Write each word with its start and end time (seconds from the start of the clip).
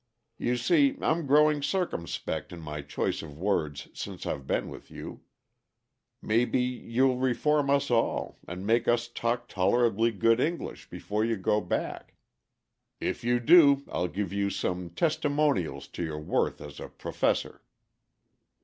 You 0.39 0.57
see 0.57 0.97
I'm 0.99 1.27
growing 1.27 1.61
circumspect 1.61 2.51
in 2.51 2.59
my 2.59 2.81
choice 2.81 3.21
of 3.21 3.37
words 3.37 3.87
since 3.93 4.25
I've 4.25 4.47
been 4.47 4.67
with 4.67 4.89
you. 4.89 5.21
May 6.23 6.43
be 6.45 6.59
you'll 6.61 7.19
reform 7.19 7.69
us 7.69 7.91
all, 7.91 8.39
and 8.47 8.65
make 8.65 8.87
us 8.87 9.07
talk 9.07 9.47
tolerably 9.47 10.11
good 10.11 10.39
English 10.39 10.89
before 10.89 11.23
you 11.23 11.35
go 11.37 11.61
back. 11.61 12.15
If 12.99 13.23
you 13.23 13.39
do, 13.39 13.83
I'll 13.91 14.07
give 14.07 14.33
you 14.33 14.49
some 14.49 14.89
'testimonials' 14.89 15.87
to 15.89 16.03
your 16.03 16.19
worth 16.19 16.61
as 16.61 16.79
a 16.79 16.89
professor." 16.89 17.61